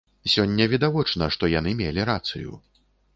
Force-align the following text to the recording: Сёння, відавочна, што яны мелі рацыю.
Сёння, 0.35 0.65
відавочна, 0.71 1.27
што 1.35 1.49
яны 1.59 1.73
мелі 1.83 2.07
рацыю. 2.11 2.57